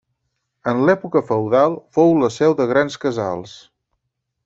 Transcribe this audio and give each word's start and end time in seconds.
En 0.71 0.81
l'època 0.87 1.21
feudal 1.27 1.77
fou 1.99 2.17
la 2.25 2.33
seu 2.39 2.59
de 2.63 2.69
grans 2.75 3.01
casals. 3.07 3.59